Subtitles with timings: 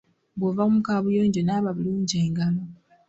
[0.37, 2.61] Bw'ova mu kaabuyonjo naaba bulungi engalo.